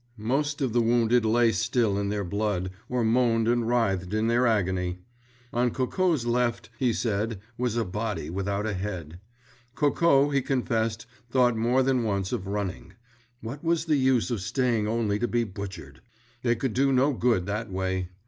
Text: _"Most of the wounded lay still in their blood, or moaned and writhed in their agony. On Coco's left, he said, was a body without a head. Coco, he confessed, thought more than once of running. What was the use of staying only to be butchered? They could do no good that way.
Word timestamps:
_"Most 0.17 0.63
of 0.63 0.73
the 0.73 0.81
wounded 0.81 1.25
lay 1.25 1.51
still 1.51 1.99
in 1.99 2.09
their 2.09 2.23
blood, 2.23 2.71
or 2.89 3.03
moaned 3.03 3.47
and 3.47 3.67
writhed 3.67 4.15
in 4.15 4.25
their 4.25 4.47
agony. 4.47 4.97
On 5.53 5.69
Coco's 5.69 6.25
left, 6.25 6.71
he 6.79 6.91
said, 6.91 7.39
was 7.55 7.77
a 7.77 7.85
body 7.85 8.27
without 8.27 8.65
a 8.65 8.73
head. 8.73 9.19
Coco, 9.75 10.31
he 10.31 10.41
confessed, 10.41 11.05
thought 11.29 11.55
more 11.55 11.83
than 11.83 12.01
once 12.03 12.31
of 12.33 12.47
running. 12.47 12.93
What 13.41 13.63
was 13.63 13.85
the 13.85 13.95
use 13.97 14.31
of 14.31 14.41
staying 14.41 14.87
only 14.87 15.19
to 15.19 15.27
be 15.27 15.43
butchered? 15.43 16.01
They 16.41 16.55
could 16.55 16.73
do 16.73 16.91
no 16.91 17.13
good 17.13 17.45
that 17.45 17.71
way. 17.71 18.09